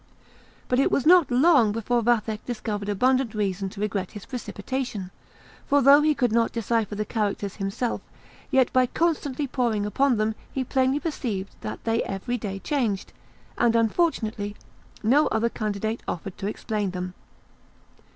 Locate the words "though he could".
5.83-6.31